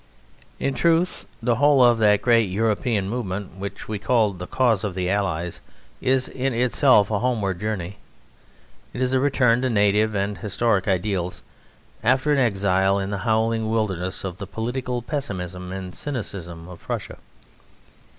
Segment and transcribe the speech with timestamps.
[0.59, 4.95] In truth the whole of that great European movement which we call the cause of
[4.95, 5.61] the Allies
[6.01, 7.99] is in itself a homeward journey.
[8.95, 11.43] It is a return to native and historic ideals,
[12.03, 17.19] after an exile in the howling wilderness of the political pessimism and cynicism of Prussia.